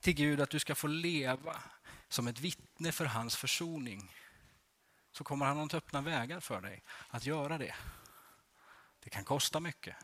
[0.00, 1.62] till Gud att du ska få leva
[2.10, 4.14] som ett vittne för hans försoning
[5.12, 7.74] så kommer han att öppna vägar för dig att göra det.
[9.04, 9.96] Det kan kosta mycket.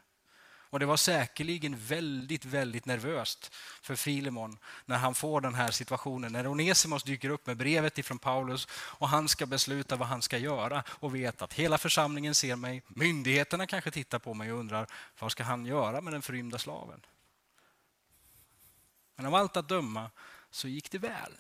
[0.71, 6.33] Och det var säkerligen väldigt, väldigt nervöst för Filemon när han får den här situationen.
[6.33, 10.39] När Onesimos dyker upp med brevet ifrån Paulus och han ska besluta vad han ska
[10.39, 12.83] göra och vet att hela församlingen ser mig.
[12.87, 14.87] Myndigheterna kanske tittar på mig och undrar
[15.19, 17.01] vad ska han göra med den förrymda slaven?
[19.17, 20.11] Men av allt att döma
[20.51, 21.33] så gick det väl.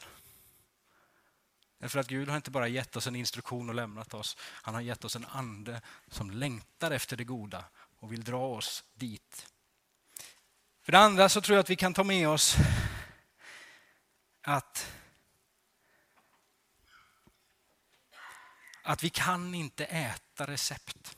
[1.78, 4.36] Därför att Gud har inte bara gett oss en instruktion och lämnat oss.
[4.40, 7.64] Han har gett oss en ande som längtar efter det goda
[7.98, 9.46] och vill dra oss dit.
[10.82, 12.56] För det andra så tror jag att vi kan ta med oss
[14.42, 14.92] att
[18.82, 21.16] att vi kan inte äta recept.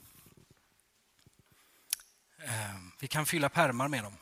[2.38, 4.16] Ehm, vi kan fylla pärmar med dem.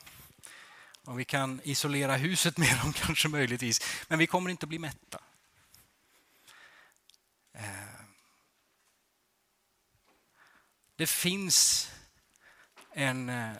[1.05, 3.81] Och vi kan isolera huset med dem kanske möjligtvis.
[4.07, 5.19] Men vi kommer inte bli mätta.
[7.57, 7.99] Eh,
[10.95, 11.91] det finns
[12.91, 13.55] en eh,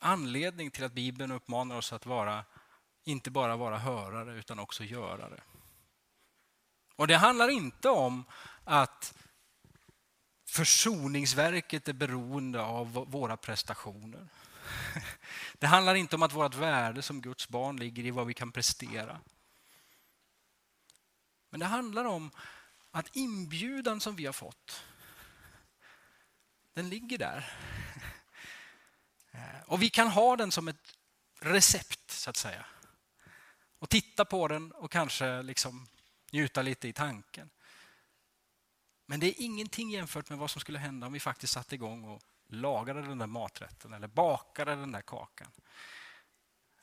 [0.00, 2.44] anledning till att Bibeln uppmanar oss att vara
[3.04, 5.40] inte bara vara hörare utan också görare.
[6.96, 8.24] Och Det handlar inte om
[8.64, 9.14] att
[10.46, 14.28] försoningsverket är beroende av våra prestationer.
[15.58, 18.52] Det handlar inte om att vårt värde som Guds barn ligger i vad vi kan
[18.52, 19.20] prestera.
[21.50, 22.30] Men det handlar om
[22.90, 24.84] att inbjudan som vi har fått,
[26.72, 27.52] den ligger där.
[29.32, 30.96] Eh, och vi kan ha den som ett
[31.40, 32.66] recept, så att säga.
[33.78, 35.88] Och titta på den och kanske liksom
[36.30, 37.50] njuta lite i tanken.
[39.06, 42.04] Men det är ingenting jämfört med vad som skulle hända om vi faktiskt satte igång
[42.04, 45.52] och lagade den där maträtten eller bakade den där kakan.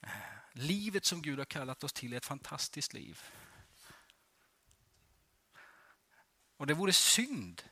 [0.02, 0.10] Eh,
[0.54, 3.22] livet som Gud har kallat oss till är ett fantastiskt liv.
[6.58, 7.64] Och det vore synd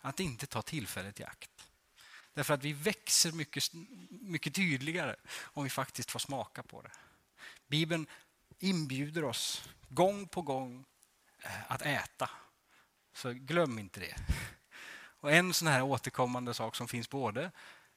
[0.00, 1.68] att inte ta tillfället i akt.
[2.34, 3.64] Därför att vi växer mycket,
[4.10, 6.90] mycket tydligare om vi faktiskt får smaka på det.
[7.66, 8.06] Bibeln
[8.58, 10.84] inbjuder oss gång på gång
[11.38, 12.30] eh, att äta.
[13.14, 14.14] Så glöm inte det.
[15.20, 17.42] Och En sån här återkommande sak som finns både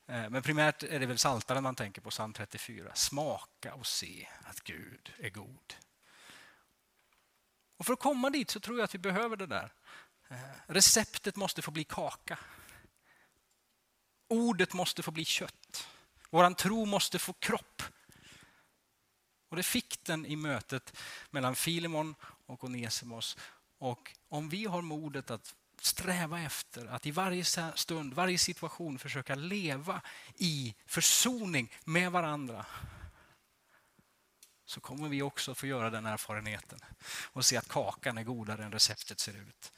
[0.07, 2.91] eh, men primärt är det väl Saltaren man tänker på, psalm 34.
[2.95, 5.73] Smaka och se att Gud är god.
[7.77, 9.73] Och För att komma dit så tror jag att vi behöver det där.
[10.67, 12.39] Receptet måste få bli kaka.
[14.27, 15.87] Ordet måste få bli kött.
[16.29, 17.81] Vår tro måste få kropp.
[19.49, 20.97] Och Det fick den i mötet
[21.29, 23.37] mellan Filemon och Onesimos.
[23.77, 29.35] Och om vi har modet att sträva efter att i varje stund, varje situation försöka
[29.35, 30.01] leva
[30.35, 32.65] i försoning med varandra
[34.65, 36.79] så kommer vi också få göra den erfarenheten
[37.33, 39.71] och se att kakan är godare än receptet ser ut.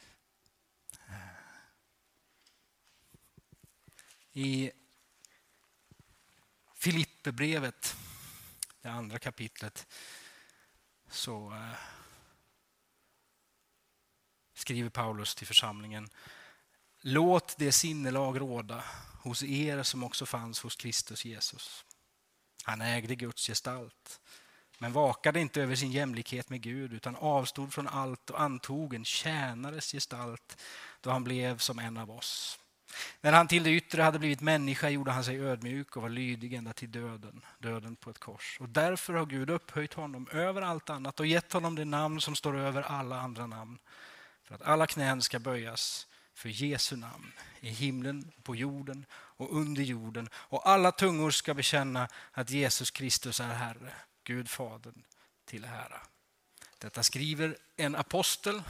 [4.34, 4.72] I
[6.74, 7.96] Filipperbrevet,
[8.82, 9.88] det andra kapitlet,
[11.10, 11.80] så eh,
[14.54, 16.10] skriver Paulus till församlingen.
[17.02, 18.84] Låt det sinnelag råda
[19.22, 21.86] hos er som också fanns hos Kristus Jesus.
[22.64, 24.20] Han ägde Guds gestalt,
[24.78, 29.06] men vakade inte över sin jämlikhet med Gud utan avstod från allt och antog en
[29.06, 30.62] tjänares gestalt
[31.02, 32.60] då han blev som en av oss.
[33.22, 36.54] När han till det yttre hade blivit människa gjorde han sig ödmjuk och var lydig
[36.54, 38.58] ända till döden, döden på ett kors.
[38.60, 42.36] Och därför har Gud upphöjt honom över allt annat och gett honom det namn som
[42.36, 43.80] står över alla andra namn.
[44.44, 49.84] För att alla knän ska böjas för Jesu namn i himlen, på jorden och under
[49.84, 50.30] jorden.
[50.34, 53.94] Och alla tungor ska bekänna att Jesus Kristus är Herre,
[54.24, 55.04] Gud Fadern
[55.46, 56.02] till ära.
[56.78, 58.62] Detta skriver en apostel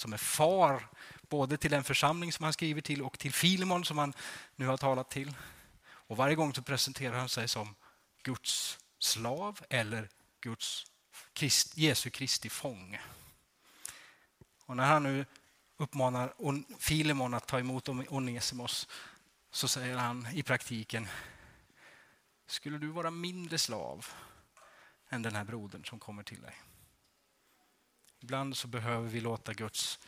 [0.00, 0.88] som är far
[1.28, 4.12] både till den församling som han skriver till och till Filemon som han
[4.56, 5.34] nu har talat till.
[5.82, 7.74] Och Varje gång så presenterar han sig som
[8.22, 10.08] Guds slav eller
[10.40, 10.86] Guds
[11.34, 13.00] Christ, Jesu Kristi fånge.
[14.66, 15.26] Och när han nu
[15.76, 16.34] uppmanar
[16.78, 18.88] Filemon att ta emot Onesimos
[19.50, 21.08] så säger han i praktiken
[22.46, 24.06] Skulle du vara mindre slav
[25.08, 26.54] än den här brodern som kommer till dig?
[28.20, 29.98] Ibland så behöver vi låta Guds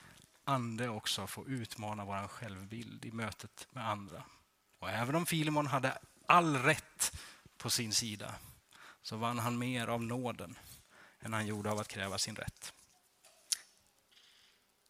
[0.45, 4.25] ande också få utmana vår självbild i mötet med andra
[4.79, 7.13] Och även om Filimon hade all rätt
[7.57, 8.35] på sin sida
[9.03, 10.59] så vann han mer av nåden
[11.21, 12.73] än han gjorde av att kräva sin rätt.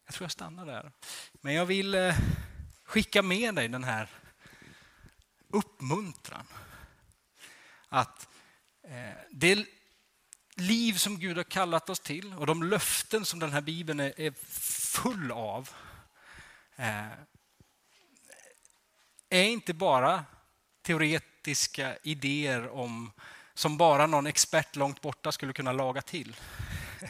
[0.05, 0.91] Jag tror jag stannar där.
[1.33, 2.15] Men jag vill eh,
[2.83, 4.09] skicka med dig den här
[5.49, 6.45] uppmuntran.
[7.89, 8.29] Att
[8.83, 9.65] eh, det
[10.55, 14.33] liv som Gud har kallat oss till och de löften som den här bibeln är
[14.97, 15.69] full av
[16.75, 17.07] eh,
[19.29, 20.25] är inte bara
[20.81, 23.11] teoretiska idéer om,
[23.53, 26.35] som bara någon expert långt borta skulle kunna laga till.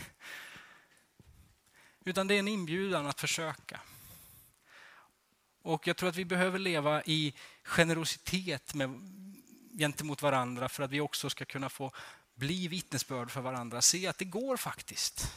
[2.06, 3.80] Utan det är en inbjudan att försöka.
[5.62, 7.34] Och jag tror att vi behöver leva i
[7.64, 8.90] generositet med,
[9.78, 11.92] gentemot varandra för att vi också ska kunna få
[12.44, 13.82] bli vittnesbörd för varandra.
[13.82, 15.34] Se att det går faktiskt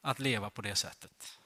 [0.00, 1.38] att leva på det sättet.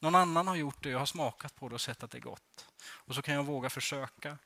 [0.00, 2.22] Någon annan har gjort det, jag har smakat på det och sett att det är
[2.22, 2.66] gott.
[2.84, 4.38] Och så kan jag våga försöka.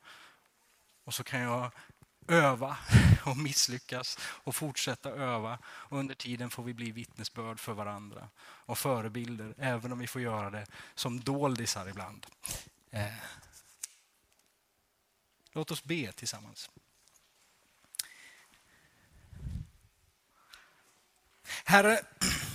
[1.03, 1.71] Och så kan jag
[2.27, 2.77] öva
[3.25, 5.59] och misslyckas och fortsätta öva.
[5.65, 10.21] Och under tiden får vi bli vittnesbörd för varandra och förebilder, även om vi får
[10.21, 12.25] göra det som doldisar ibland.
[12.91, 13.13] Eh.
[15.51, 16.69] Låt oss be tillsammans.
[21.65, 21.99] Herre,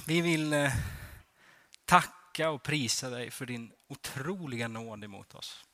[0.06, 0.72] vi vill eh,
[1.84, 5.64] tacka och prisa dig för din otroliga nåd emot oss.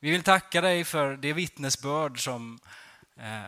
[0.00, 2.58] Vi vill tacka dig för det vittnesbörd som
[3.16, 3.42] eh,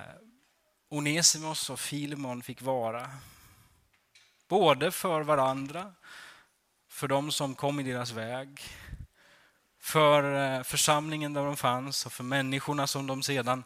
[0.88, 3.10] Onesimos och Filemon fick vara.
[4.48, 5.94] Både för varandra,
[6.88, 8.62] för de som kom i deras väg,
[9.80, 13.64] för eh, församlingen där de fanns och för människorna som de sedan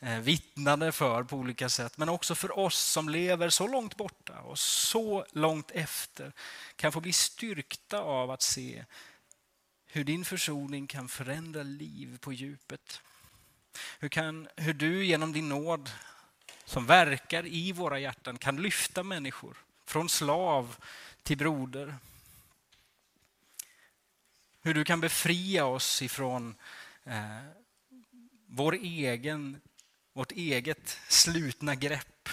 [0.00, 1.98] Eh, vittnade för på olika sätt.
[1.98, 6.32] Men också för oss som lever så långt borta och så långt efter
[6.76, 8.84] kan få bli styrkta av att se
[9.86, 13.00] hur din försoning kan förändra liv på djupet.
[13.98, 15.90] Hur, kan, hur du genom din nåd
[16.64, 20.76] som verkar i våra hjärtan kan lyfta människor från slav
[21.22, 21.96] till broder.
[24.62, 26.54] Hur du kan befria oss ifrån
[27.04, 27.38] eh,
[28.46, 29.60] vår egen,
[30.16, 32.28] vårt eget slutna grepp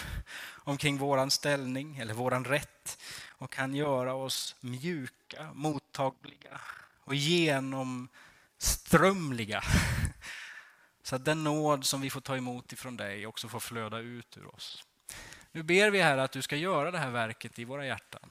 [0.54, 6.60] omkring våran ställning eller våran rätt och kan göra oss mjuka, mottagliga
[7.00, 9.62] och genomströmliga.
[11.02, 14.36] Så att den nåd som vi får ta emot ifrån dig också får flöda ut
[14.36, 14.84] ur oss.
[15.52, 18.30] Nu ber vi här att du ska göra det här verket i våra hjärtan.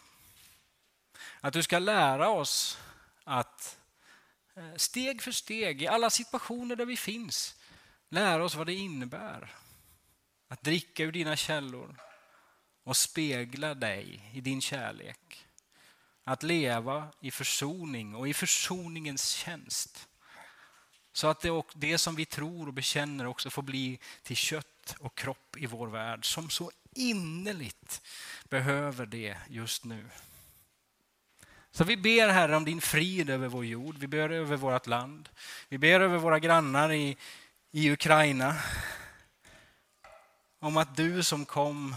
[1.42, 2.78] Att du ska lära oss
[3.24, 3.78] att
[4.56, 7.56] eh, steg för steg, i alla situationer där vi finns,
[8.14, 9.56] lära oss vad det innebär
[10.48, 11.96] att dricka ur dina källor
[12.84, 15.46] och spegla dig i din kärlek.
[16.24, 20.08] Att leva i försoning och i försoningens tjänst.
[21.14, 25.18] Så att det, det som vi tror och bekänner också får bli till kött och
[25.18, 28.02] kropp i vår värld som så innerligt
[28.50, 30.10] behöver det just nu.
[31.72, 35.30] Så vi ber Herre om din frid över vår jord, vi ber över vårt land.
[35.70, 37.18] Vi ber över våra grannar i,
[37.76, 38.56] i Ukraina.
[40.60, 41.96] Om att du som kom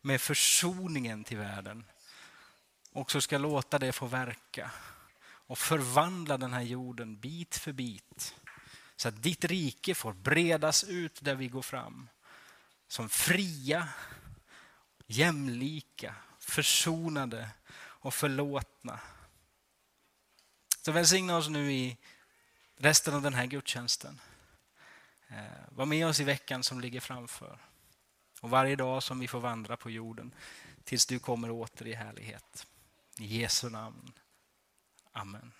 [0.00, 1.84] med försoningen till världen
[2.92, 4.70] också ska låta det få verka
[5.22, 8.34] och förvandla den här jorden bit för bit.
[8.96, 12.08] Så att ditt rike får bredas ut där vi går fram.
[12.88, 13.88] Som fria,
[15.06, 19.00] jämlika, försonade och förlåtna.
[20.82, 21.96] Så välsigna oss nu i
[22.76, 24.20] resten av den här gudstjänsten.
[25.28, 27.58] Eh, var med oss i veckan som ligger framför.
[28.40, 30.34] Och varje dag som vi får vandra på jorden
[30.84, 32.66] tills du kommer åter i härlighet.
[33.18, 34.12] I Jesu namn.
[35.12, 35.52] Amen.